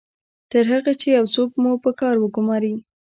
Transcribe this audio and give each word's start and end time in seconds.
تر 0.51 0.63
هغه 0.73 0.91
چې 1.01 1.07
یو 1.17 1.25
څوک 1.35 1.49
مو 1.61 1.71
په 1.83 1.91
کار 1.99 2.15
وګماري 2.19 2.75